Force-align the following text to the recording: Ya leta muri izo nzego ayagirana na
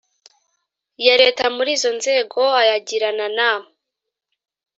Ya 1.05 1.15
leta 1.21 1.43
muri 1.55 1.69
izo 1.77 1.89
nzego 1.97 2.41
ayagirana 2.61 3.27
na 3.37 3.49